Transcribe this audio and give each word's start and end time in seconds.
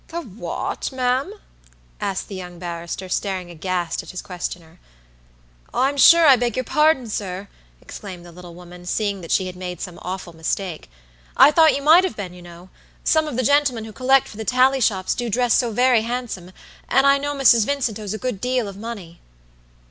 "The 0.07 0.21
what, 0.21 0.91
ma'am?" 0.91 1.31
asked 1.99 2.27
the 2.27 2.33
young 2.33 2.57
barrister, 2.57 3.07
staring 3.07 3.51
aghast 3.51 4.01
at 4.01 4.09
his 4.09 4.23
questioner. 4.23 4.79
"I'm 5.75 5.95
sure 5.95 6.25
I 6.25 6.35
beg 6.37 6.57
your 6.57 6.63
pardon, 6.65 7.07
sir," 7.07 7.47
exclaimed 7.83 8.25
the 8.25 8.31
little 8.31 8.55
woman, 8.55 8.87
seeing 8.87 9.21
that 9.21 9.29
she 9.29 9.45
had 9.45 9.55
made 9.55 9.79
some 9.79 9.99
awful 10.01 10.33
mistake. 10.35 10.89
"I 11.37 11.51
thought 11.51 11.75
you 11.75 11.83
might 11.83 12.03
have 12.03 12.15
been, 12.15 12.33
you 12.33 12.41
know. 12.41 12.69
Some 13.03 13.27
of 13.27 13.35
the 13.37 13.43
gentlemen 13.43 13.85
who 13.85 13.93
collect 13.93 14.27
for 14.27 14.37
the 14.37 14.43
tally 14.43 14.81
shops 14.81 15.13
do 15.13 15.29
dress 15.29 15.53
so 15.53 15.69
very 15.71 16.01
handsome; 16.01 16.51
and 16.89 17.05
I 17.05 17.19
know 17.19 17.35
Mrs. 17.35 17.67
Vincent 17.67 17.99
owes 17.99 18.15
a 18.15 18.17
good 18.17 18.41
deal 18.41 18.67
of 18.67 18.77
money." 18.77 19.19